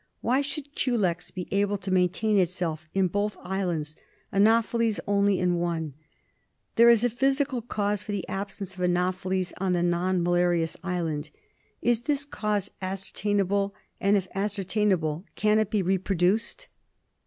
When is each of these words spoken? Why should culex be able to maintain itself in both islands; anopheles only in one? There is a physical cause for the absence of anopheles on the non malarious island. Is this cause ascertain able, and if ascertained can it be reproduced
Why 0.21 0.41
should 0.41 0.73
culex 0.75 1.29
be 1.29 1.47
able 1.51 1.77
to 1.77 1.91
maintain 1.91 2.39
itself 2.39 2.89
in 2.95 3.07
both 3.07 3.37
islands; 3.43 3.95
anopheles 4.31 4.99
only 5.05 5.37
in 5.37 5.59
one? 5.59 5.93
There 6.75 6.89
is 6.89 7.03
a 7.03 7.09
physical 7.11 7.61
cause 7.61 8.01
for 8.01 8.11
the 8.11 8.27
absence 8.27 8.73
of 8.73 8.81
anopheles 8.81 9.53
on 9.59 9.73
the 9.73 9.83
non 9.83 10.23
malarious 10.23 10.75
island. 10.83 11.29
Is 11.83 12.01
this 12.01 12.25
cause 12.25 12.71
ascertain 12.81 13.41
able, 13.41 13.75
and 13.99 14.17
if 14.17 14.27
ascertained 14.33 14.99
can 15.35 15.59
it 15.59 15.69
be 15.69 15.83
reproduced 15.83 16.67